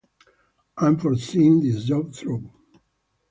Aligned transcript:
I'm 0.77 0.97
for 0.97 1.15
seeing 1.15 1.59
this 1.59 1.83
job 1.83 2.15
through. 2.15 2.51